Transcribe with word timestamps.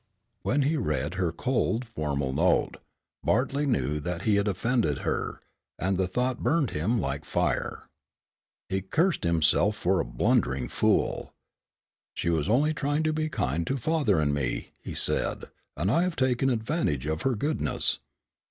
When 0.41 0.63
he 0.63 0.77
read 0.77 1.13
her 1.13 1.31
cold 1.31 1.85
formal 1.85 2.33
note, 2.33 2.77
Bartley 3.23 3.67
knew 3.67 3.99
that 3.99 4.23
he 4.23 4.37
had 4.37 4.47
offended 4.47 4.97
her, 5.05 5.41
and 5.77 5.95
the 5.95 6.07
thought 6.07 6.41
burned 6.41 6.71
him 6.71 6.99
like 6.99 7.23
fire. 7.23 7.87
He 8.67 8.81
cursed 8.81 9.23
himself 9.23 9.75
for 9.75 9.99
a 9.99 10.03
blundering 10.03 10.69
fool. 10.69 11.35
"She 12.15 12.31
was 12.31 12.49
only 12.49 12.73
trying 12.73 13.03
to 13.03 13.13
be 13.13 13.29
kind 13.29 13.67
to 13.67 13.77
father 13.77 14.19
and 14.19 14.33
me," 14.33 14.71
he 14.79 14.95
said, 14.95 15.51
"and 15.77 15.91
I 15.91 16.01
have 16.01 16.15
taken 16.15 16.49
advantage 16.49 17.05
of 17.05 17.21
her 17.21 17.35
goodness." 17.35 17.99